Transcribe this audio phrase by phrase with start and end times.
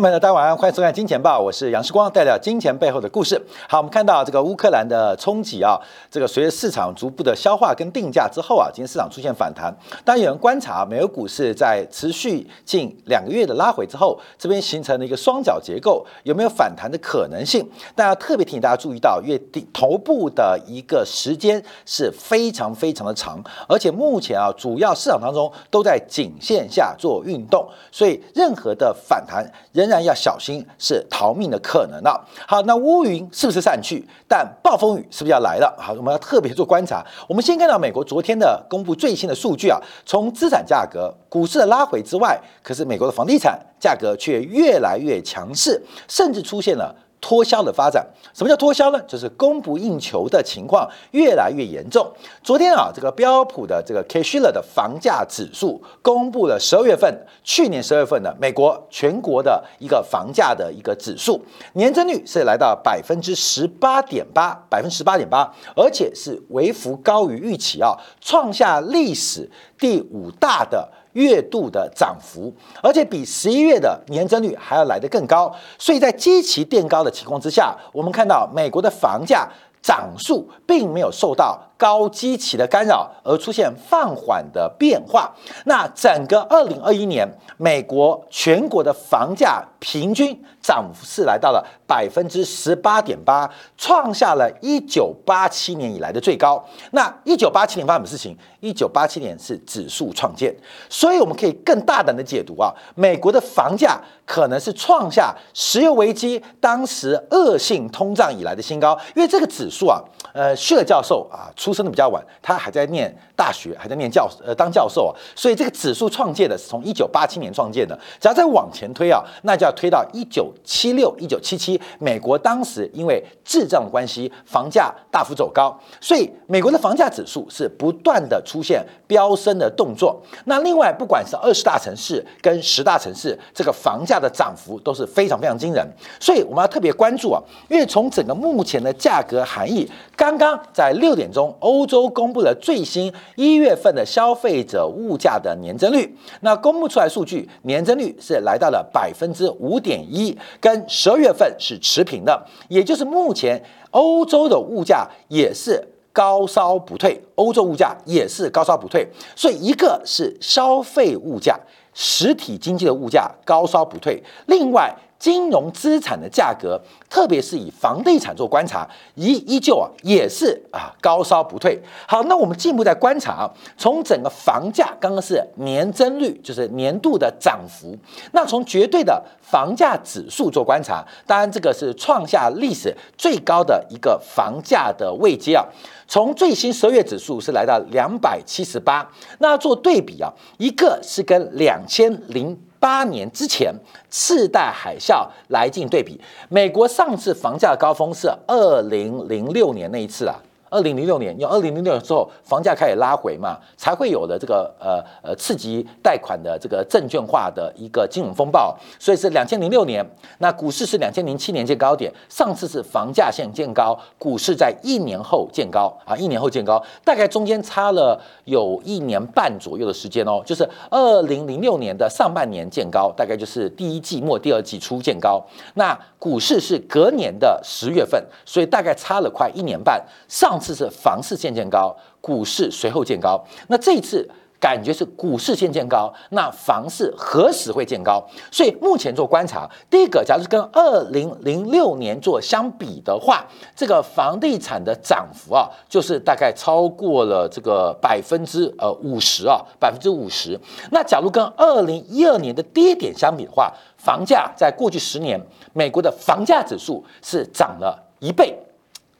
[0.00, 3.38] 朋友们，大家晚上好，欢迎收看《金钱报》，我是杨世光，带来金钱背后的故事。
[3.68, 5.78] 好，我们看到这个乌克兰的冲击啊，
[6.10, 9.70] 这个随着市场逐步的消化跟定价之后啊，今天市场出现反弹。
[10.02, 17.68] 当，有人观察，美国股市在持续近两个月的拉回之后，这边形成了一个双脚结构，有没有反弹的可能性？
[17.94, 29.46] 但要特别提醒大家注意到，月底头部的一个时间是非常非常的长，而且目前啊，主要市场当中都在颈线下做运动，所以任何的反弹。
[29.72, 32.18] 仍然要小心，是逃命的可能啊。
[32.46, 34.06] 好，那乌云是不是散去？
[34.28, 35.74] 但暴风雨是不是要来了？
[35.78, 37.04] 好，我们要特别做观察。
[37.28, 46.94] 我们先看到美国昨天的公布最新的数据啊，从资产价格、股市的拉回之外，可是美国的房地产价格却越来越强势，甚至出现了。
[47.20, 49.00] 脱销的发展，什么叫脱销呢？
[49.06, 52.10] 就是供不应求的情况越来越严重。
[52.42, 61.40] 昨天啊，这个标普的这个 k s h i l e r 的房价指数公布了十二月份，去年十二月份的美国全国的一个房价的一个指数，
[61.74, 70.88] 年增率是来到百分之十八点八，百分之十八点八，而且是微幅高于预期啊，创下历史第五大的。
[71.12, 79.48] 月度的涨幅，而且比十一月的年增率还要来得更高，所以在基期垫高的情况之下，我们看到美国的房价
[79.82, 81.60] 涨速并没有受到。
[81.80, 87.26] 高基期的干扰而出现放缓的变化，那整个二零二一年，
[87.56, 96.62] 美国全国的房价平均涨幅是来到了百分之十八点八，创下了一九八七年以来的最高。
[96.90, 98.36] 那一九八七年发生什么事情？
[98.60, 100.54] 一九八七年是指数创建，
[100.90, 109.98] 所以我们可以更大胆的解读啊，美国的房价可能是创下石油危机当时恶性通胀以来的新高，因为这个指数啊，
[110.34, 111.69] 呃，谢尔教授啊出。
[111.70, 130.20] 出生的比较晚，他还在念大学，还在念教呃当教授啊，所以这个指数创建的是从一九八七年创建的，只要再往前推啊，那就要推到一九七六、一九七七，美国当时因为滞胀关系，房价大幅走高，所以美国的房价指数是不断的出现飙升的动作。
[130.46, 135.86] 那另外，不管是二十大城市跟十大城市，这个房价的涨幅都是非常非常惊人，
[136.18, 141.56] 所以我们要特别关注啊，因为从整个目前的价格含义，刚刚在六点钟。
[141.60, 153.62] 欧洲公布了最新一月份的消费者物价的年增率，那公布出来数据，年增率是来到了百分之五点一，跟十二月份是持平的，也就是目前
[153.92, 155.82] 欧洲的物价也是
[156.12, 159.06] 高烧不退，欧洲物价也是高烧不退，
[159.36, 161.58] 所以一个是消费物价，
[161.94, 164.94] 实体经济的物价高烧不退，另外。
[165.20, 171.78] 金融资产的价格，特别是以房地产做观察，依依旧啊也是啊高烧不退。
[172.08, 177.94] 好，那我们进一步在观察啊，从整个房价刚刚是年增率，就是年度的涨幅。
[178.32, 185.62] 那从绝对的房价指数做观察，当然这个是创下历史最高的一个房价的位阶啊。
[186.08, 189.06] 从最新十二月指数是来到两百七十八，
[189.38, 192.58] 那做对比啊，一个是跟两千零。
[192.80, 193.72] 八年之前，
[194.08, 200.34] 次贷海啸来进行对比，美国上次房价高峰是二零零六年那一次啊。
[200.70, 208.74] 二零零六年，因为二零零六年之后房价开始拉回嘛，才会有了这个呃呃刺激贷款的这个证券化的一个金融风暴。
[208.98, 225.44] 所以是两千零六年，那股市是两千零七年见高点，上次是房价先见高，股市在一年后见高啊，一年后见高，大概中间差了有一年半左右的时间哦，就是二零零六年的上半年见高，大概就是第一季末第二季初见高，
[225.74, 230.59] 那股市是隔年的十月份，所以大概差了快一年半上。
[230.60, 233.42] 次是房市渐渐高，股市随后见高。
[233.68, 234.28] 那这一次
[234.60, 238.22] 感觉是股市先见高，那房市何时会见高？
[238.52, 250.60] 所以目前做观察，第一个，假如跟二零零六年做相比的话，这个房地产的涨幅啊，就是大概超过了这个百分之呃五十啊，百分之五十。
[250.90, 255.40] 那假如跟二零一二年的低点相比的话，房价在过去十年，
[255.72, 258.54] 美国的房价指数是涨了一倍。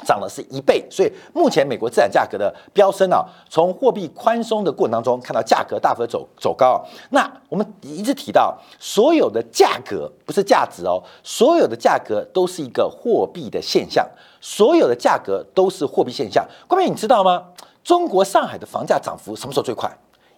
[0.04, 6.84] 涨了是一倍，所以目前美国资产价格的飙升啊，从货币宽松的过程当中看到价格大幅走走高。
[7.10, 14.08] 那我们一直提到，所有的价格不是价值哦，所有的价格都是一个货币的现象，
[14.40, 16.46] 所有的价格都是货币现象。
[16.66, 17.44] 关键你知道吗？
[17.82, 19.90] 中国上海的房价涨幅什么时候最快？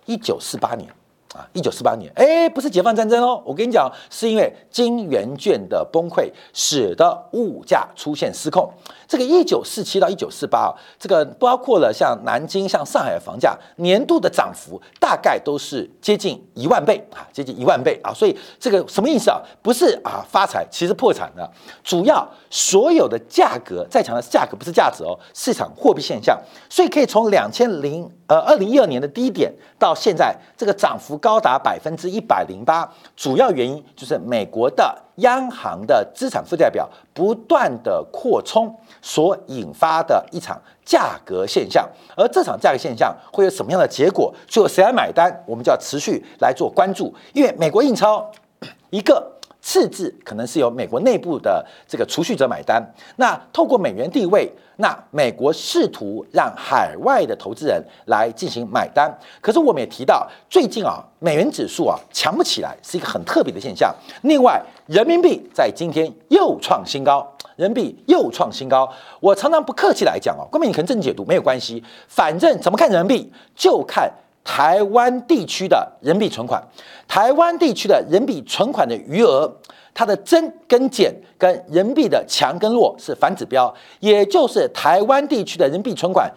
[0.06, 0.88] 一九四八年。
[1.32, 8.70] 啊，一九四八年，哎，不是解放战争哦，我跟你讲，是因为金圆券的崩溃，使得物价出现失控。
[9.08, 18.12] 这个一九四七到一九四八啊，这个包括了像南京、像上海的房价年度的涨幅，大概都是接近一万倍啊，接近一万倍啊。
[18.12, 19.40] 所以这个什么意思啊？
[19.62, 21.50] 不是啊发财，其实破产的。
[21.82, 26.38] 主要所有的价格，再强调是价格，不是价值哦，市场货币现象。
[26.69, 31.19] 所以可以从两千零呃二零一二年的低点到现在，这个涨幅。
[31.22, 32.86] 高达百分之一百零八，
[33.16, 44.34] 主要原因就是美国的央行的资产负债表不断的扩充所引发的一场价格现象，而这场价格现象会有什么样的结果？
[44.48, 45.32] 最后谁来买单？
[45.46, 48.30] 我们就要持续来做关注，因为美国印钞
[48.90, 49.32] 一个。
[49.62, 52.84] 次字可能是由美国内部的这个储蓄者买单，
[53.16, 59.16] 那透过美元地位，那美国试图让海外的投资人来进行买单。
[59.40, 63.94] 可是我们也提到，最近啊，美元指数啊强不起来，是一个很特别的现象。
[64.22, 67.24] 另外，人民币在今天又创新高，
[67.54, 68.92] 人民币又创新高。
[69.20, 74.12] 我常常不客气来讲哦，关键你可能正解读没有关系，反正怎么看人民币就看。
[74.44, 76.62] 台湾地区的人民币存款，
[77.06, 79.50] 台湾地区的人民币存款的余额，
[79.94, 86.30] 它的增跟减跟人民币的强跟弱是反指标，也就是台湾地区的人民币存款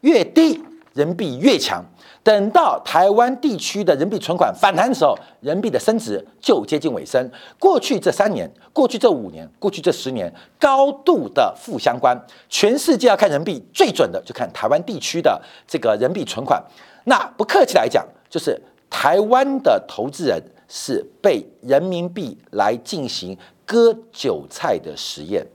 [0.00, 0.60] 越低，
[0.94, 1.84] 人民币越强。
[2.24, 7.28] 等到台湾地区的人民币存款反弹的时候，人民币的升值就接近尾声。
[7.58, 12.16] 过去这三年，过去这五年，过去这十年，高度的负相关。
[12.48, 16.62] 全世界要看人民币最准的，就看台湾地区的这个人民币存款。
[17.04, 25.46] 那不客气来讲，就是台湾的投资人是被人民币来进行割韭菜的实验，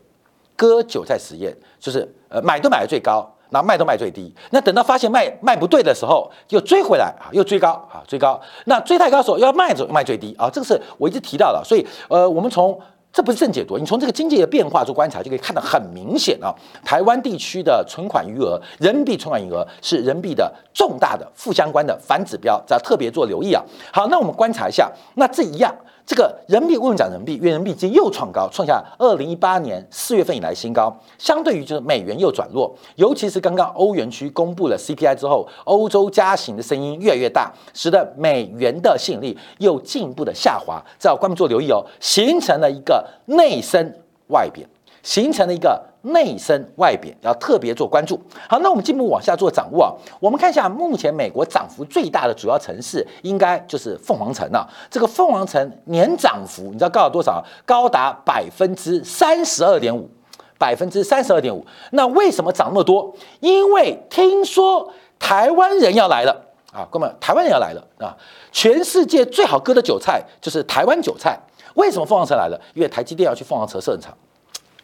[0.55, 4.33] 割韭菜实验就是呃买都买的最高，然后卖都卖最低。
[4.51, 8.39] 那等到发现卖卖不对的时候，又追回来啊，又追高啊，追高。
[8.65, 11.63] 那追太高时候要卖走，卖最低啊，这个是我一直提到的。
[11.63, 12.79] 所以呃，我们从
[13.13, 16.53] 这不是正解读，你从这个经济的变化做观察，就可以看得很明显啊。
[16.85, 23.63] 台湾地区的存款余额，人民币存款余额是人民币的重大的负相关的反指标，要特别做留意啊。
[23.91, 25.75] 好，那我们观察一下，那这一样。
[26.07, 27.33] 这个人民币为什么讲人民币？
[27.35, 30.97] 因为人民币今天又创高，创下二零一八年四月份以来新高。
[31.17, 40.81] 相对于就是美元又转弱，尤其是刚刚欧元区公布了 CPI 之后，欧洲加息的声音越来越大，使得美元的吸引力又进一步的下滑。
[40.97, 43.93] 这要关注留意哦，形成了一个内升
[44.27, 44.65] 外贬。
[45.03, 48.19] 形成了一个内升外贬，要特别做关注。
[48.49, 49.91] 好，那我们进一步往下做掌握啊。
[50.19, 54.67] 我们看一下目前美国涨幅最大的主要城市，应该就是凤凰城了。
[54.89, 57.43] 这个凤凰城年涨幅，你知道高了多少？
[57.65, 60.09] 高达百分之三十二点五，
[60.57, 61.65] 百分之三十二点五。
[61.91, 63.13] 那为什么涨那么多？
[63.39, 68.15] 因为听说台湾人要来了啊，哥们，台湾人要来了啊！
[68.51, 71.37] 全世界最好割的韭菜就是台湾韭菜。
[71.75, 72.59] 为什么凤凰城来了？
[72.73, 74.15] 因为台积电要去凤凰城设厂。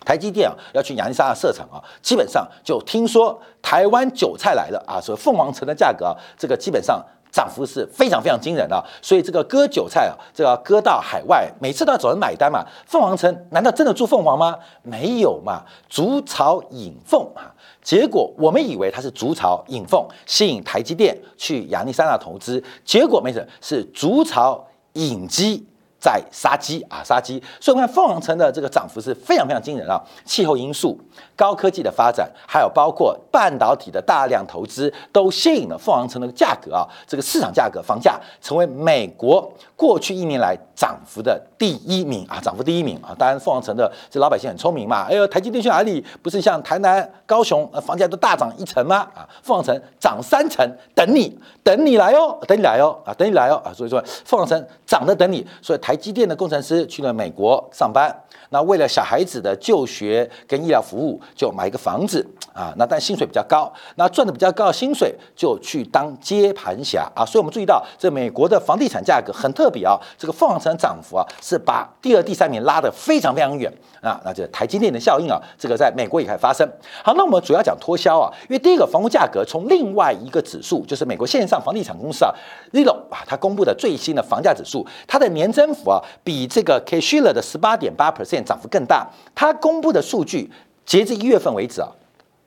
[0.05, 12.63] 台积电啊，要去亚利桑那设厂啊，基本上就听说台湾韭菜来了啊，所以凤凰城的价格啊，这个基本上涨幅是非常非常惊人的，所以这个割韭菜啊，这个割到海外，每次都要找人买单嘛。
[12.85, 14.55] 凤凰城难道真的住凤凰吗？
[14.83, 17.50] 没有嘛，筑巢引凤啊。
[17.81, 25.65] 结果我们以为它是筑巢引凤，吸引台积电去亚利桑那投资，结果没事，是筑巢引鸡。
[26.03, 27.41] 在杀鸡啊，杀鸡！
[27.62, 29.98] 所以我们看凤凰城的这个涨幅是非常非常惊人啊。
[30.25, 31.00] 气候因素、
[31.33, 43.15] 高科技的发展，还有包括半导体的大量投资，都吸引了凤凰城的价格啊，这个市场价格、房价成为美国过去一年来涨幅的第一名啊，涨幅第一名啊。
[43.17, 46.05] 当然，凤凰城的这老百姓很聪明嘛，哎呦，台积电去哪里？
[46.22, 49.07] 不是像台南、高雄房价都大涨一成吗？
[49.15, 53.72] 啊，凤凰城涨三成，等你，等你来哦，等你来哦，啊，等你来哦啊。
[53.74, 55.92] 所以说，凤凰城涨的等你，所以台。
[55.93, 58.12] 台积电的工程师去了美国上班，
[58.50, 73.71] 那为了小孩子的就学跟医疗服务，就买一个房子啊，那但薪水比较高，那赚的比较高的薪水就去当接盘侠啊，所以我们注意到这美国的房地产价格很特别啊，这个凤凰城涨幅啊是把第二、第三名拉得非常非常远
[74.01, 76.67] 啊，那这台积电的效应啊，这个在美国也开始发生。
[77.03, 82.33] 好，那我们主要讲脱销啊，因为第一个房屋价格从另外一个指数，就是美国线上房地产公司啊
[82.71, 88.43] z i l l o 啊，它公布的最新的房价指数，它的年增啊，比这个 K s h i l e r 的十八点八 percent
[88.43, 89.07] 涨幅更大。
[89.33, 90.51] 它公布的数据，
[90.85, 91.89] 截至一月份为止啊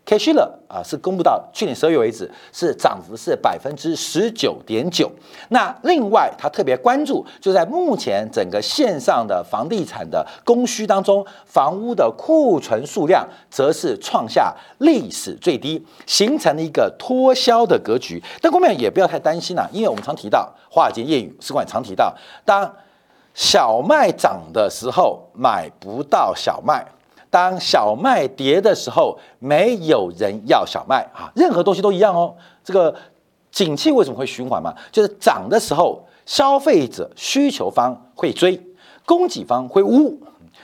[0.04, 5.10] ，K 希勒啊，是公布到去年十二月为止，是涨幅是百分之十九点九。
[5.48, 18.22] 那另外，他特别关注，就在目前整个线上的房地产的供需当中，房屋的库存数量则是创下历史最低，形成了一个脱销的格局。
[18.40, 22.14] 但公众也不要太担心啊，因为我们常提到华尔街谚语，使馆常提到，
[22.44, 22.72] 当
[23.36, 26.84] 小麦涨的时候买不到小麦。
[27.28, 31.30] 当小麦跌的时候，没有人要小麦啊！
[31.34, 32.34] 任何东西都一样哦。
[32.64, 32.94] 这个
[33.50, 34.74] 景气为什么会循环嘛？
[34.90, 38.58] 就是涨的时候，消费者需求方会追，
[39.04, 40.18] 供给方会捂；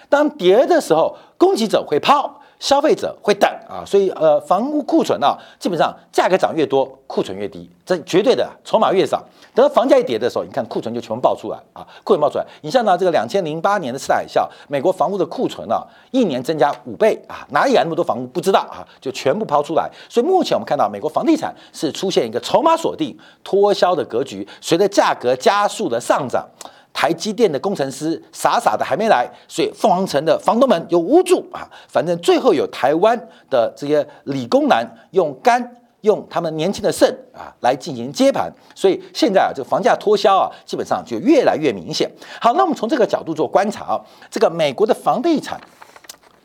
[0.08, 2.40] 当跌的时候，供给者会抛。
[2.62, 9.20] 消费者会等啊，所以呃，房屋库存啊，基本上价格涨越多，库存越低，这绝对的，筹码越少。
[9.52, 12.46] 等到房价一跌的时候，你看库存就全部爆出来啊，库存爆出来。
[12.60, 19.90] 你像呢，这个两千零八年的次贷海啸，美国房屋的库存啊，一年增加五倍啊，哪里来那么多房屋不知道啊，就全部抛出来。
[20.08, 26.48] 所以目前我们看到美国房地产是出现一个筹码锁定、脱销的格局，随着价格加速的上涨。
[26.92, 31.68] 台积电的工程师傻傻的还没来，所以凤凰城的房东们又无助啊。
[31.88, 33.18] 反正最后有台湾
[33.50, 42.10] 的这些理工男用肝用他们年轻的肾啊来进行接盘，所以现在啊这个房价脱销啊基本上就越来越明显。
[42.40, 45.60] 好，那我们从这个角度做观察啊，这个美国的房地产。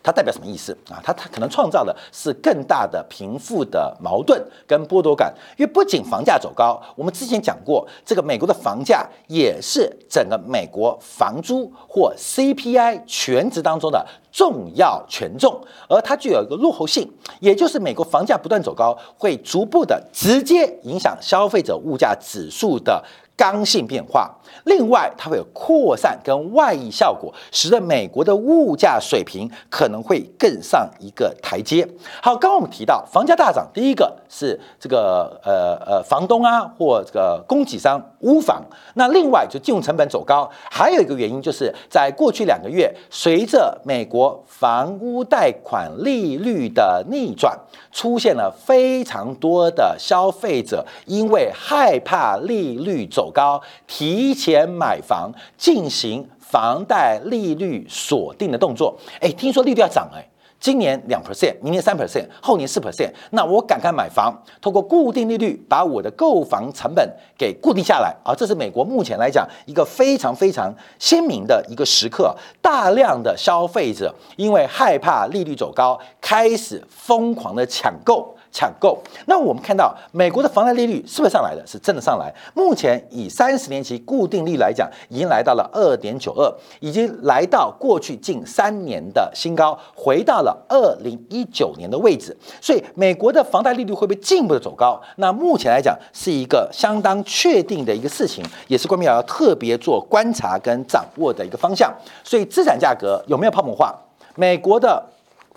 [0.07, 1.01] 它代表什么意思啊？
[1.03, 17.11] 它它可能创造的是更大的贫富的矛盾跟剥夺感，因为不仅房价走高，我们之前讲过，这个美国的房价也是整个美国房租或 CPI 全值当中的重要权重，而它具有一个落后性，
[17.41, 23.03] 也就是美国房价不断走高，会逐步的直接影响消费者物价指数的。
[23.37, 24.35] 刚性变化，
[24.65, 31.87] 另外它会有扩散跟外溢效果，使得美国的物价水平可能会更上一个台阶。
[32.21, 38.61] 好，刚刚我们提到房价大涨，第一个是这个呃呃房东啊或这个供给商屋房，
[38.95, 47.57] 那另外就金融成本走高，还有一个原因就是在过去两个月，随着美国房屋贷款利率的逆转，
[47.93, 53.31] 出现了非常多的消费者因为害怕利率走。
[53.37, 60.23] 高提前买房进行房贷利率锁定的动作，哎，听说利率要涨哎，
[60.59, 78.36] 今年两 percent，明年三 percent，后年四 percent，那我赶快买房，通过固定利率把我的购房成本给固定下来啊，这是美国目前来讲一个非常非常鲜明的一个时刻，大量的消费者因为害怕利率走高，开始疯狂的抢购。
[78.57, 78.97] 抢购，
[79.27, 81.63] 那我们看到美国的房贷利率是不是上来的？
[81.67, 82.33] 是真的上来。
[82.55, 92.35] 目前以三十年期固定利率来讲，已经来到了二点九二，已经来到过去近三年的新高，回到了二零一九年的位置。
[92.59, 94.99] 所以，美国的房贷利率会不会进一步的走高？
[95.17, 101.93] 那目前来讲是一个相当确定的一个事情，也是官民要特别做观察跟掌握的一个方向。
[102.23, 103.93] 所以，资产价格有没有泡沫化？
[104.35, 105.03] 美国的。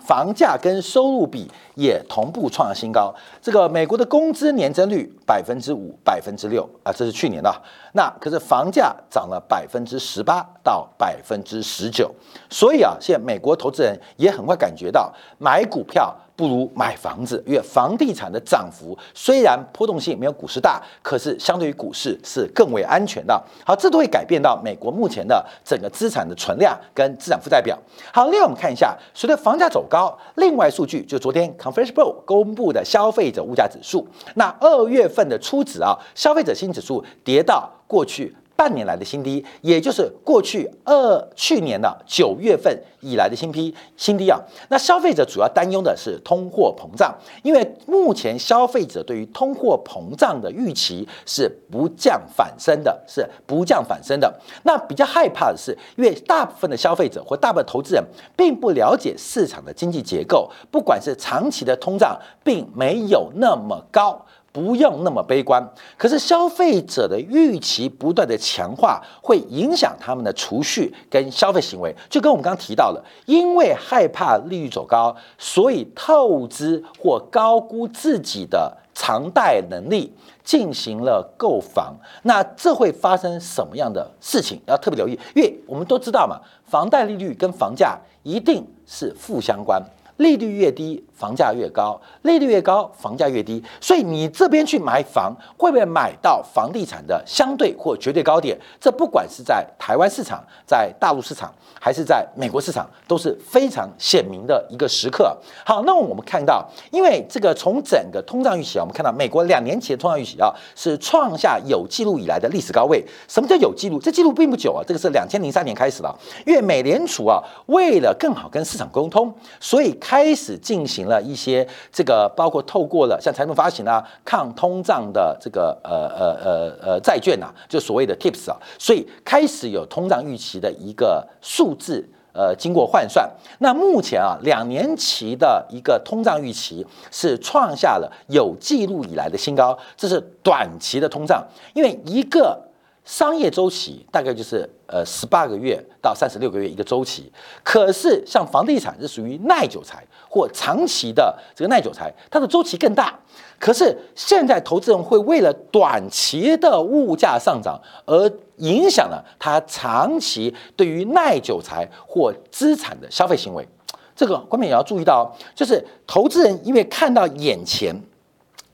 [0.01, 3.15] 房价跟收入比也同步创新高。
[3.41, 7.55] 这个美国的工资年增率百分之五、百分之六啊，这是去年的。
[7.93, 12.13] 那可是房价涨了百分之十八到百分之十九。
[12.49, 16.17] 所以啊，现在美国投资人也很快感觉到买股票。
[16.41, 23.39] 不如买房子，因为房地产的涨幅虽然波动性没有股市大，可是相对于股市是更为安全的。
[23.63, 27.79] 好，这都会改变到美国目前的整个资产的存量跟资产负债表。
[28.11, 38.35] 好，另外我们看一下，随着房价走高，另外数据就昨天 Conference Board 公布的消费者物价指数，那二月份的初值啊，消费者新指数跌到过去。
[38.61, 44.39] 半年来的新低，也就是过去二去年的九月份以来的新低新低啊。
[44.69, 54.31] 那消费者主要担忧的是通货膨胀，因为目前消费者对于通货膨胀的预期是不降反升的，是不降反升的。
[54.65, 58.05] 那比较害怕的是，因为大部分的消费者或大部分投资人
[58.37, 64.27] 并不了解市场的经济结构，不管是长期的通胀，并没有那么高。
[64.53, 65.65] 不用那么悲观，
[65.97, 71.95] 可是消费者的预期不断的强化，会影响他们的储蓄跟消费行为。
[72.09, 81.95] 就跟我们刚刚提到了，因为害怕利率走高，所以透支或高估自己的偿贷能力，进行了购房。
[82.25, 84.61] 那这会发生什么样的事情？
[84.67, 89.81] 要特别留意，因为我们都知道嘛，房贷利率跟房价一定是负相关。
[90.21, 93.63] 利率越低，房价越高；利率越高，房价越低。
[93.81, 98.59] 所以你这边去买房，会不会买到房地产的相对或绝对高点？
[98.79, 101.51] 这不管是在台湾市场、在大陆市场，
[101.81, 105.35] 还是在美国市场，都是非常显明的一个时刻。
[105.65, 113.03] 好，那我们看到，因为这个从整个通胀预期啊，我们看到美国两年期的通胀预期啊，是创下有记录以来的历史高位。
[113.27, 113.99] 什么叫有记录？
[113.99, 116.15] 这记录并不久啊，这个是两千零三年开始的。
[116.47, 133.31] 因为美联储啊，为了更好跟市场沟通，所以开始进行了一些这个，包括透过了像财政发行啊、抗通胀的这个呃呃呃呃债券呐，就所谓的 TIPS 啊，所以开始有通胀预期的一个数字呃经过换算。
[133.61, 142.70] 那目前啊，两年期的一个通胀预期是创下了有记录以来的新高，这是短期的通胀，因为一个。
[143.11, 147.31] 商业周期大概就是呃十八个月到三十六个月一个周期，
[147.65, 153.19] 可是像房地产是属于耐久财或长期的这个耐久财，它的周期更大。
[153.59, 157.77] 可是现在投资人会为了短期的物价上涨
[158.07, 163.67] 而影响了他长期对于耐久财或资产的消费行为，
[164.15, 167.93] 这个观众也要注意到，就是投资人因为看到眼前。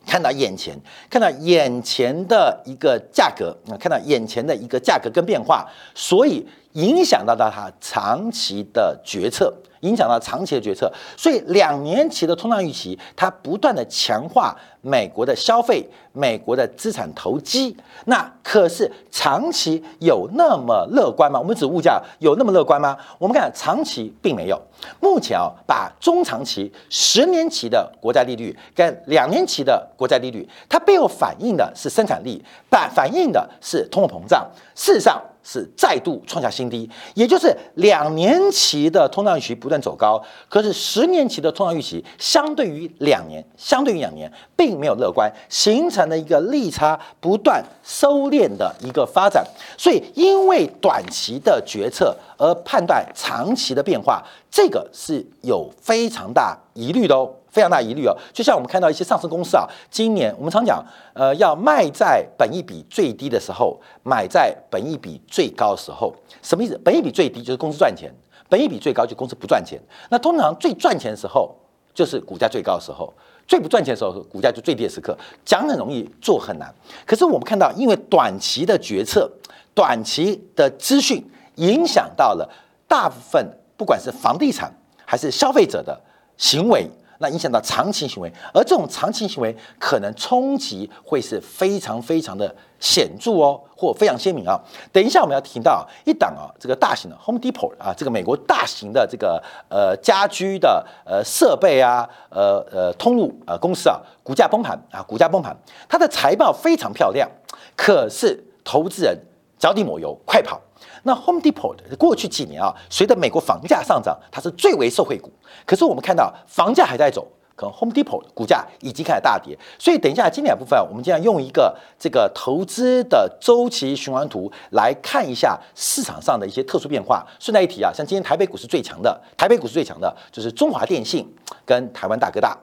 [0.07, 0.79] 看到眼前，
[1.11, 9.53] 看到眼前的一个价格，啊，看到眼前的一个价格跟变化，所以影响到到他长期的决策。
[9.87, 17.77] 影响到长期的决策，所以两年期的通胀预期，它不断的强化美国的消费、美国的资产投机。
[18.07, 21.39] 那可是长期有那么乐观吗？
[21.39, 22.97] 我们指物价有那么乐观吗？
[23.19, 24.61] 我们看长期并没有。
[25.01, 34.45] 目前啊，把中长期十年期的国债利率跟两年期的国债利率，它背后反映的是生产力，反反映的是通货膨胀。
[34.75, 35.23] 事实上。
[35.49, 49.47] 是再度创下新低，也就是两年期的通胀预期不断走高，可是十年期的通胀预期相对于两年，相对于两年并没有乐观，形成了一个利差不断收敛的一个发展。
[49.79, 57.31] 所以，因为短期的决策而判断长期的变化，这个是有非常大疑虑的哦。
[57.57, 60.85] 非常大疑虑哦，就像我们看到一些上市公司啊，今年我们常讲，
[61.15, 66.79] 呃，要卖在本益比最低的时候，买在本益比最高的时候，什么意思？
[66.85, 68.13] 本益比最低就是公司赚钱，
[68.51, 69.81] 本益比最高就公司不赚钱。
[70.11, 71.57] 那通常最赚钱的时候，
[71.95, 73.11] 就是股价最高的时候；
[73.49, 75.17] 最不赚钱的时候，股价就最低的时刻。
[75.43, 76.71] 讲很容易，做很难。
[77.07, 79.31] 可是我们看到，因为短期的决策、
[79.73, 82.47] 短期的资讯，影响到了
[82.87, 84.71] 大部分，不管是房地产
[85.07, 85.99] 还是消费者的
[86.37, 86.87] 行为。
[87.19, 94.61] 那影响到长期行为，而这种长期行为可能冲击会是非常非常的显著哦，或非常鲜明啊。
[94.93, 105.57] 等一下我们要听到一档啊，这个大型的 Home Depot 啊，这个美国大型的这个呃家居的呃设备啊，呃呃通路呃公司啊，股价崩盘啊，股价崩盘，
[105.89, 107.29] 它的财报非常漂亮，
[107.77, 109.19] 可是投资人
[109.59, 110.61] 脚底抹油，快跑。
[111.07, 115.31] 那 Home Depot 过去几年啊，随着美国房价上涨，它是最为受惠股。
[115.65, 119.57] 可是我们看到房价还在走，可能 Home Depot 股价已经开始大跌。
[119.79, 127.25] 所以等一下今天部分，我们将用一个这个投资的周期循环图来看一下市场上的一些特殊变化。
[127.39, 131.33] 顺带一提啊，像今天台北股市最强的，台北股市最强的就是中华电信
[131.65, 132.59] 跟台湾大哥大。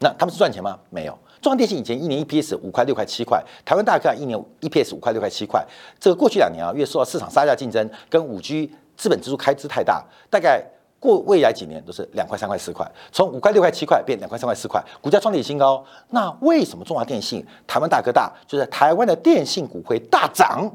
[0.00, 0.78] 那他们是赚钱吗？
[0.90, 1.18] 没有。
[1.46, 5.64] 中华电信以前一年 EPS 五块六块七块，台湾大概一年 EPS 五块六块七块。
[6.00, 10.60] 这个过去两年啊，因为受到市场杀价竞争跟五 G 资本支出开支太大，大概
[10.98, 15.84] 过未来几年都是两块三块四块，从五块六块七块变两块三块四块，股价创历史新高。
[16.10, 20.68] 那为什么中华电信、台湾大哥大就是台湾的电信股会大涨？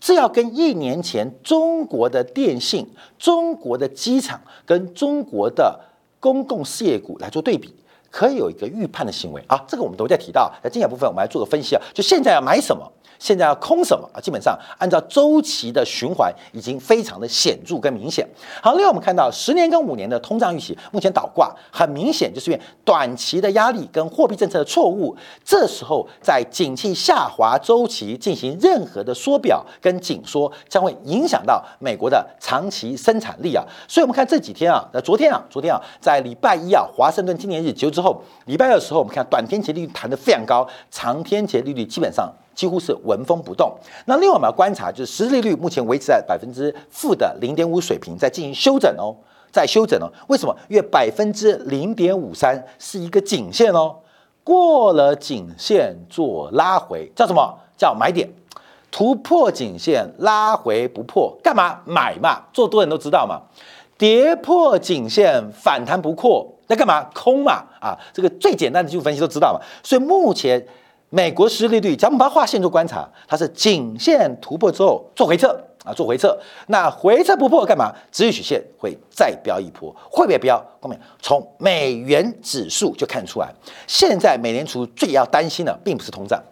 [0.00, 5.78] 这要跟一年前中国的电信、中国的机场跟中国的
[6.18, 7.74] 公共事业股来做对比。
[8.14, 10.48] 可以有一个预判的行为啊，这个我们都在提到。
[10.62, 12.88] 在接下来部分，我们来做个分析啊，就现在要买什么。
[13.24, 14.20] 现在要空什么啊？
[14.20, 18.28] 基本上按照周期的循环，已经非常的显著跟明显。
[18.62, 25.16] 好，另外我们看到十年跟五年的通胀预期目前倒挂，很明显就是因为短期的压力跟货币政策的错误。
[25.42, 33.64] 这时候在景气下滑周期进行任何的缩表跟紧缩，将会影响到美国的长期生产力啊。
[33.88, 42.30] 所以我们看这几天啊，那昨天啊，昨天啊，在礼拜一啊，华盛顿纪念日结束之后，礼拜二的时候，我们看短天期利率谈得非常高，长天期利率基本上。
[42.54, 43.74] 几乎是纹风不动。
[44.06, 49.14] 那另外我们要观察，就是实际利率目前维持在百分之负的零点五水平，在进行修整哦，
[49.50, 50.08] 在修整哦。
[50.28, 50.56] 为什么？
[50.68, 53.96] 因为百分之零点五三是一个颈线哦，
[54.42, 58.28] 过了颈线做拉回，叫什么叫买点？
[58.90, 62.42] 突破颈线拉回不破，干嘛买嘛？
[62.52, 63.42] 做多人都知道嘛。
[63.98, 67.02] 跌破颈线反弹不扩，那干嘛？
[67.14, 67.96] 空嘛啊！
[68.12, 69.60] 这个最简单的技术分析都知道嘛。
[69.82, 70.64] 所以目前
[71.14, 76.36] 美国实利率，咱们把它画线做观察，它是颈线突破之后做回撤啊，做回撤。
[76.66, 77.94] 那回撤不破干嘛？
[78.10, 80.60] 止曲线会再飙一波，会不会飙？
[80.80, 83.54] 后面从美元指数就看出来，
[83.86, 86.42] 现在美联储最要担心的并不是通胀，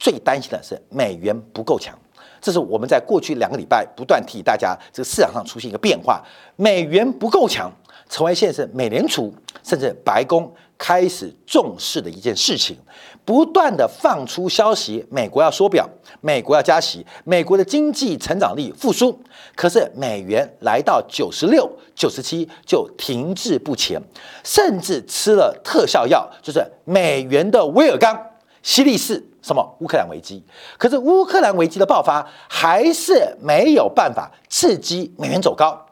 [0.00, 1.96] 最担心的是美元不够强。
[2.40, 6.20] 这是我们在过去两个礼拜不断提大家，这个市场上出现一个变化，
[6.56, 7.70] 美元不够强，
[8.12, 12.76] 成为现在美联储甚至白宫开始重视的一件事情，
[13.24, 15.88] 不断的放出消息，美国要缩表，
[16.20, 19.18] 美国要加息，美国的经济成长力复苏，
[19.56, 23.98] 可是美元来到九十六、九十七就停滞不前，
[24.44, 28.14] 甚至吃了特效药，就是美元的威尔刚、
[28.62, 29.26] 西力士。
[29.40, 30.40] 什么乌克兰危机？
[30.78, 35.84] 可是乌克兰危机的爆发还是没有办法刺激美元走高，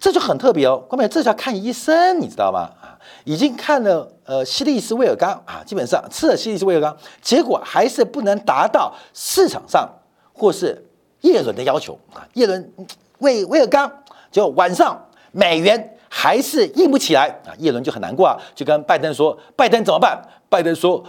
[0.00, 0.78] 这就很特别哦。
[0.88, 2.60] 关键这叫看医生，你知道吗？
[2.80, 9.86] 啊，已经看了呃西利斯威尔刚啊，基本上吃了西利斯威尔刚，结果还是不能达到市场上
[10.32, 10.82] 或是
[11.20, 12.26] 叶伦的要求啊。
[12.32, 12.72] 叶伦
[13.18, 13.92] 威威尔刚，
[14.32, 14.98] 就晚上
[15.32, 17.52] 美元还是硬不起来啊。
[17.58, 21.04] 叶伦就很难过啊，就跟拜登说：“拜登怎么办？”拜登说。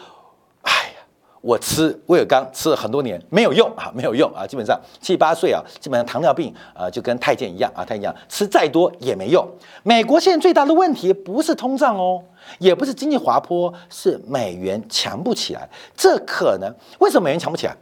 [1.41, 9.45] 我吃威尔刚吃了很多年没有用啊，没有用啊，基本上七八岁啊，基本上糖尿病啊就跟太监一样啊，太一样吃再多也没用。
[9.84, 12.23] 美国现在最大的问题不是通胀哦，
[12.60, 15.67] 也不是经济滑坡，是美元强不起来。
[15.95, 17.75] 这可能为什么美元强不起来？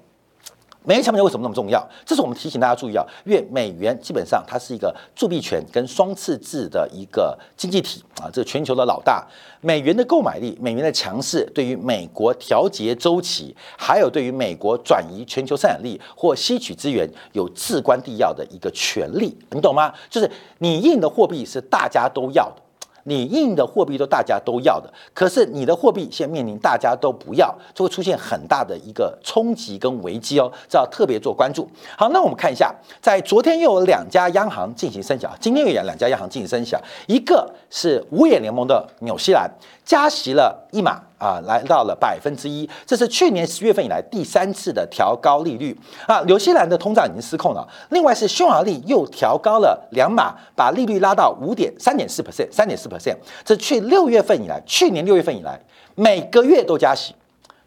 [0.86, 1.86] 美元强不强为什么那么重要？
[2.06, 9.28] 这是我们提醒大家注意啊，因为美元基本上它是一个铸币权跟双赤字的一个经济体啊，这全球的老大。
[9.62, 19.94] 美元的购买力、美元的强势，对于美国调节周期，还有对于美国转移全球生产力或吸取资源，有至关必要的一个权利，你懂吗？
[20.10, 22.62] 就是你印的货币是大家都要的。
[23.04, 31.70] 你印的货币都大家都要的，可是你的货币现在面临大家都不要，就会出现很大的一个冲击跟危机哦，这要特别做关注。
[31.98, 36.76] 好，那我们看一下，在昨天又有两家央行进行升息，今天又有两家央行进行升息，
[37.08, 39.50] 一个是五眼联盟的纽西兰
[39.84, 41.02] 加息了一码。
[41.20, 45.78] 啊，来到了百分之一，这是去年十月份以来第三次的调高利率
[46.08, 46.22] 啊。
[46.22, 47.68] 纽西兰的通胀已经失控了。
[47.90, 53.18] 另外是匈牙利又调高了两码，把利率拉到五点三点四 percent，三点四 percent。
[53.44, 55.60] 这去六月份以来，去年六月份以来，
[55.96, 57.14] 每个月都加息，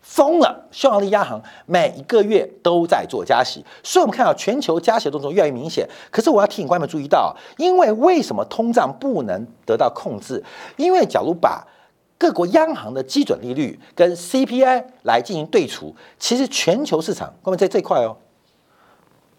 [0.01, 0.67] 疯了。
[0.71, 5.87] 匈牙利央行每一个月都在做加息，所以我们看到全球加息的动作越来越明显。
[6.11, 10.43] 可是我要提醒观众注意到，因为为什么通胀不能得到控制？
[10.79, 11.63] 因为假如把
[12.23, 18.17] 各国央行的基准利率跟 CPI 来进行对除，其实全球市场，各位在这块哦，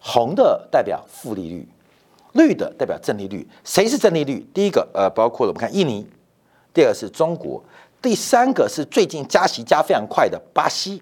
[0.02, 1.65] 红的代表负利率，
[2.34, 3.48] 绿的代表正利率。
[3.63, 4.46] 谁是正利率？
[4.54, 6.06] 第一个，呃，包括了我们看印尼，
[6.74, 7.63] 第二个是中国，
[8.02, 11.02] 第三个是最近加息加非常快的巴西。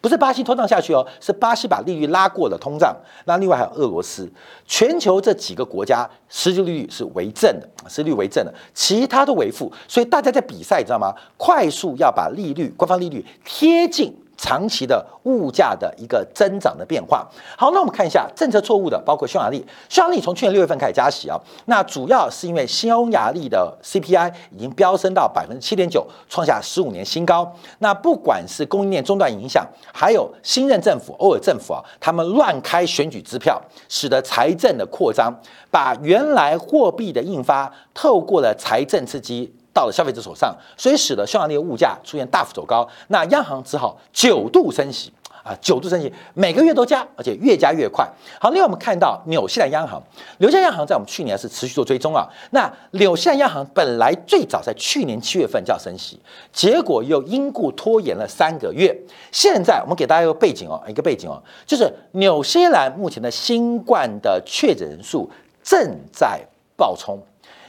[0.00, 2.96] 不是巴西通胀下去哦，是巴西把利率拉过了通胀。
[3.24, 4.30] 那另外还有俄罗斯，
[4.64, 9.72] 全球这几个国家实际利率是为正的，实际率为正的，其他都为负。
[9.88, 11.12] 所以大家在比赛，你知道吗？
[11.36, 14.16] 快速要把利率、官方利率贴近。
[14.38, 17.28] 长期的物价的一个增长的变化。
[17.58, 19.62] 好，那我们看一下政策错误的，包括匈牙利。
[19.90, 27.52] 匈牙利从去年六月份开始加息啊，那主要是因为匈牙利的 CPI 已经飙升到百分之七点九，创下十五年新高。
[27.80, 35.34] 那不管是供应链中断影响，还有新任政府欧尔政府啊，他们乱开选举支票，使得财政的扩张，
[35.70, 39.52] 把原来货币的印发透过了财政刺激。
[39.72, 42.88] 到了消费者手上，所以使得匈牙利的物价出现大幅走高。
[43.08, 45.12] 那央行只好九度升息
[45.44, 48.06] 啊，九度升息，每个月都加，而且越加越快。
[48.40, 50.02] 好，另外我们看到纽西兰央行，
[50.38, 52.28] 纽西兰央行在我们去年是持续做追踪啊。
[52.50, 56.20] 那纽西兰央行本来最早在去年七月份就要升息，
[56.52, 58.94] 结果又因故拖延了三个月。
[59.30, 65.30] 现在我们给大家一个背景哦，一个背景哦，就是纽西兰目前的新冠的确诊人数
[65.62, 66.40] 正在
[66.76, 67.18] 暴冲，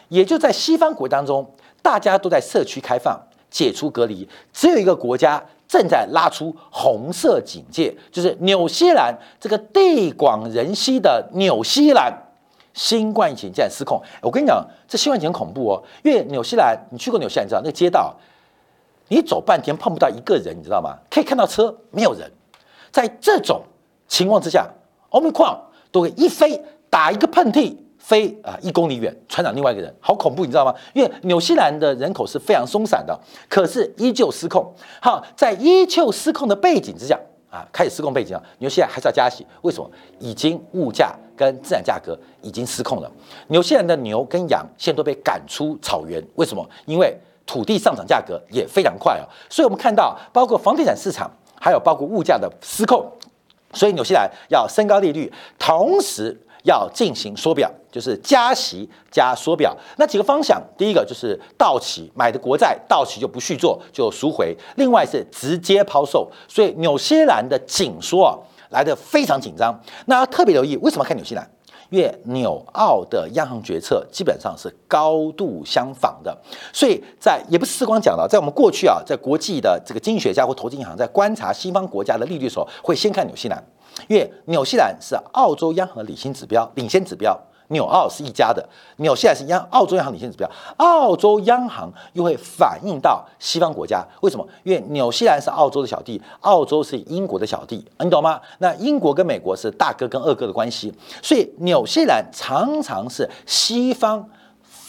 [0.10, 1.50] 也就在西方国家当中。
[1.82, 12.12] 大家都在社区开放、解除隔离，只有一个国家正在拉出红色警戒，就是纽西兰这个地广人稀的纽西兰，
[12.74, 14.02] 新冠疫情竟然失控。
[14.22, 18.16] 我跟你讲，这新冠疫情很恐怖哦，因为纽西兰，你去过纽西兰，你知道那个街道，
[19.08, 20.98] 你走半天碰不到一个人，你知道吗？
[21.10, 22.30] 可以看到车，没有人。
[22.92, 23.62] 在这种
[24.08, 24.68] 情况之下，
[25.10, 25.60] 欧米矿
[25.92, 27.76] 都会一飞打一个喷嚏。
[28.10, 30.74] 飞啊一公里远传染另外一个人，好恐怖，你知道吗？
[30.96, 33.16] 因为纽西兰的人口是非常松散的，
[33.48, 34.66] 可是依旧失控。
[35.00, 37.16] 好，在依旧失控的背景之下，
[37.52, 39.88] 啊开始失控背景啊，纽西兰还是要加息，为什么？
[40.18, 43.12] 已经物价跟自然价格已经失控了。
[43.50, 46.68] 纽西兰的牛跟羊现在都被赶出草原，为什么？
[46.88, 51.30] 因为土地上涨价格也非常快啊，所以我们看到包括房地产市场，
[51.62, 53.08] 还有包括物价的失控，
[53.72, 56.36] 所以纽西兰要升高利率，同时。
[56.70, 59.76] 要进行缩表，就是加息加缩表。
[59.98, 66.30] 那几个方向，第一个就是到期买的国债到期就不续做，就赎回；另外是直接抛售。
[66.48, 68.38] 所以纽西兰的紧缩啊
[68.70, 69.78] 来得非常紧张。
[70.06, 71.50] 那要特别留意，为什么看纽西兰？
[71.90, 76.38] 越纽澳的央行决策基本上是高度相仿的，
[76.74, 83.64] 所以在也不是时光讲了，在我们过去啊，在国际的这个经济学家或投资银行在观察西方国家的利率的时候，会先看纽西兰。
[84.08, 87.38] 因为纽西兰是澳洲央行的领先指标，领先指标，
[87.70, 88.64] 纽澳是一家的，
[88.98, 94.48] 纽西兰是央澳洲央行领先指标，澳洲央行又会反映到西方国家，为什么？
[94.64, 98.40] 因为纽西兰是澳洲的小弟，澳洲是英国的小弟，你懂吗？
[98.60, 104.30] 那英国跟美国是大哥跟二哥的关系，所以纽西兰常常是西方。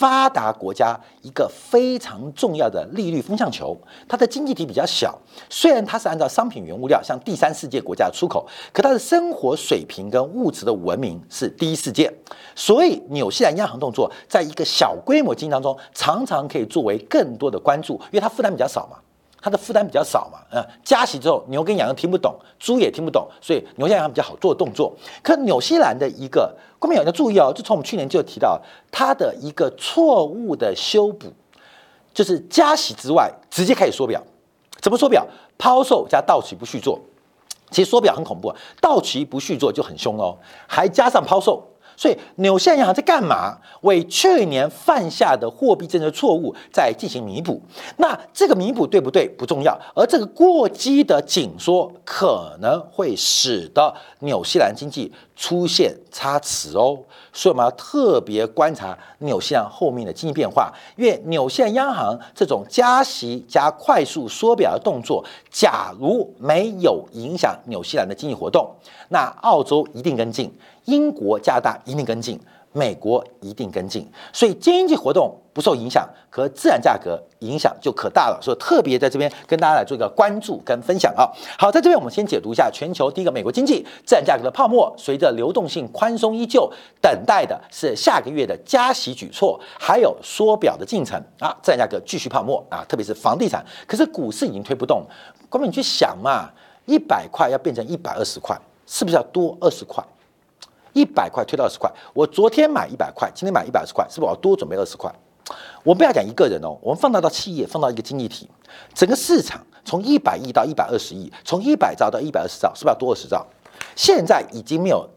[0.01, 5.19] 发达国家一个非常重要的利率风向球，它的经济体比较小，
[5.51, 12.11] 虽然它是按照商品原物料向第三世界国家出口，可它的生活水平跟物质的文明是第一世界，
[12.55, 18.97] 所以纽西兰央行动作在一个小规模经济当中，常常可以作为更多的关注，因为它负担比较少嘛。
[19.43, 24.93] 它的负担比较少嘛，呃，加息之后，牛跟羊听不懂，猪也听不懂，所以牛羊比较好做动作。
[25.23, 31.33] 可纽西兰的一个观众朋友要注意哦，就从我们去年就提到它的一个错误的修补，
[32.13, 34.23] 就是加息之外，直接开始缩表。
[34.81, 35.27] 怎么缩表？
[35.59, 36.99] 抛售加到期不续做。
[37.71, 41.63] 其实缩表很恐怖，到期不续做就很凶哦，还加上抛售。
[42.01, 43.59] 所以纽西兰银行在干嘛？
[43.83, 47.61] 为去年犯下的货币政策错误在进行弥补。
[47.99, 56.99] 那这个弥补对不对不重要，而这个过激的紧缩可能会使得纽西兰经济出现差池哦。
[57.35, 68.75] 所以我们要特别观察纽西兰后面的经济变化，因为纽西兰央行这种加息加快速缩表的动作，假如没有影响纽西兰的经济活动，
[69.11, 70.51] 那澳洲一定跟进。
[70.91, 72.39] 英国、加拿大一定跟进，
[72.73, 78.39] 美国一定跟进，所以经济活动不受影响，可自然价格影响就可大了。
[78.43, 81.31] 所以特别在这边跟大家来做一个关注跟分享啊。
[81.59, 91.57] 好，在这边我们先解读一下全球第一个美国经济自然价格的泡沫，随着流动性宽松依旧，等待的是下个月的加息举措，还有缩表的进程啊。
[91.63, 95.05] 自然价格继续泡沫啊，特别是房地产，可是股市已经推不动。
[95.49, 96.49] 光明你去想嘛，
[96.87, 100.05] 一百块要变成一百二十块，是不是要多二十块？
[100.93, 105.13] 一百块推到二十块，我昨天买一百块，今天买一百二十块，是不是我要多准备二十块？
[105.83, 108.49] 我不要讲一个人哦，我们放大到企业，放到一个经济体，
[108.95, 113.45] 整个市场从一百亿到一百二十亿，从一百兆到一百二十兆，是不是要多二十兆？
[113.97, 115.09] 现在已经没有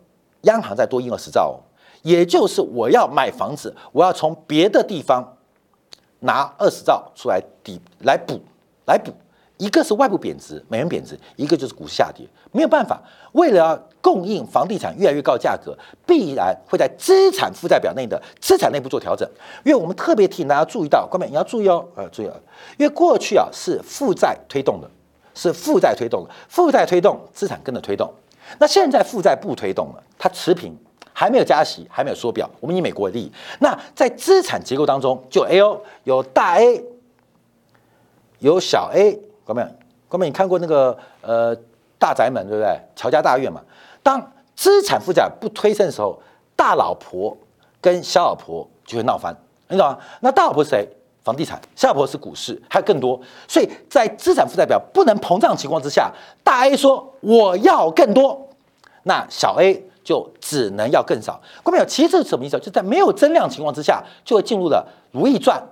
[0.41, 1.59] 央行再多印二十兆哦，
[2.01, 5.37] 也就是我要买房子，我要从别的地方
[6.19, 8.39] 拿二十兆出来抵来补
[8.85, 9.13] 来补。
[9.57, 13.01] 一个是外部贬值，美元贬值；一个就是股市下跌，没有办法。
[13.33, 19.29] 为了要供应房地产越来越高价格，必然会在资产负债表内的资产内部做调整。
[19.63, 22.35] 因为我们特别提醒大家注意到，各位你要注意哦，呃，注意啊，
[22.77, 24.89] 因为过去啊是负债推动的，
[25.33, 28.11] 是负债推动的，负债推动资产跟着推动。
[28.57, 30.75] 那现在负债不推动了，它持平，
[31.13, 32.49] 还没有加息，还没有缩表。
[32.59, 36.83] 我们以美国为例，那在资产结构当中，就 A O 有大 A，
[38.39, 39.19] 有小 A。
[39.45, 39.65] 各位，
[40.07, 41.55] 各位，你看过那个呃
[41.99, 42.79] 大宅门对不对？
[42.95, 43.61] 乔家大院嘛。
[44.01, 46.17] 当资产负债不推升的时候，
[46.55, 47.35] 大老婆
[47.81, 49.35] 跟小老婆就会闹翻，
[49.67, 49.97] 你懂吗？
[50.21, 50.87] 那大老婆是谁？
[51.23, 51.59] 房地产。
[51.75, 52.85] 小老婆是股市，还有？
[52.85, 53.19] 更多。
[53.47, 56.11] 所以在资产负债表不能膨胀情况之下，
[56.43, 58.49] 大 A 说我要更多，
[59.03, 61.41] 那小 A 就只能要更少。
[61.63, 62.59] 各位，其实这是什么意思？
[62.59, 63.11] 就在没有？
[63.13, 64.85] 增量情况之下，就会进入了
[65.17, 65.57] 《如懿传》《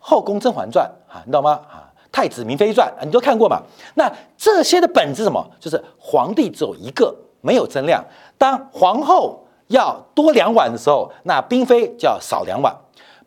[0.00, 1.60] 后宫甄嬛传》啊，你懂吗？
[1.70, 1.88] 啊。
[2.12, 3.60] 太子明妃传，啊你都看过嘛？
[3.94, 5.44] 那这些的本质什么？
[5.58, 8.04] 就是皇帝只有一个，没有增量。
[8.36, 12.70] 当皇后要多两碗的时候，那嫔妃就要少两碗；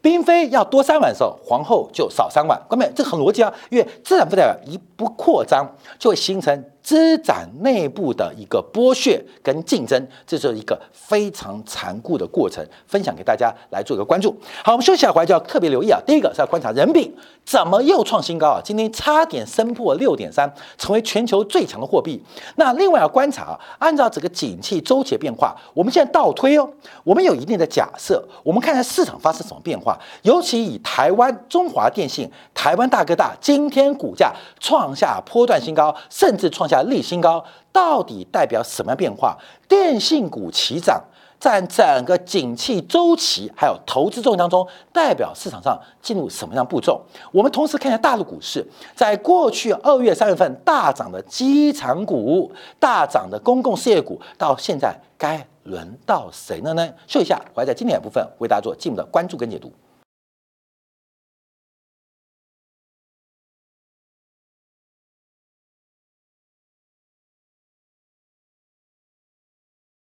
[0.03, 2.61] 嫔妃要多三碗的时候，皇后就少三碗。
[2.69, 5.67] 关键这很逻辑啊，因为资产负债表一不扩张，
[5.97, 6.63] 就会形成。
[6.85, 14.29] 资产内部的一个剥削跟竞争，这是一个非常残酷的过程，分享给大家来做一个关注。
[14.63, 15.99] 好，我们休息下回就要特别留意啊。
[16.05, 22.23] 第一个是要观察人民币怎么又创新高啊，今天差点升破六点三，成为全球最强的货币。
[22.57, 26.69] 那另外要观察啊，按照这个景气周期的变化，我们现在倒推哦，
[27.03, 29.99] 我们有一定的假设，我们看看市场发生什么变化。
[30.21, 36.74] 尤其以台湾中华电信、台湾大哥大今天股价创下波段新高，甚至创下。
[36.75, 39.37] 价立新高，到底代表什么样变化？
[39.67, 41.01] 电信股齐涨。
[41.37, 46.99] 在整个景气周期还有投资周当中，代表市场上进入什么样步骤？
[47.31, 56.89] 我们同时看一下大陆股市，在过去二月、三月份大涨的机场股、大涨的公共事业股，到现在该轮到谁了呢？
[57.05, 59.71] 说一下，我还在经典部分为大家做进一步的关注跟解读。